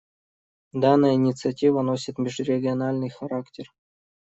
Данная 0.73 1.13
инициатива 1.13 1.83
носит 1.83 2.17
межрегиональный 2.17 3.09
характер. 3.09 3.71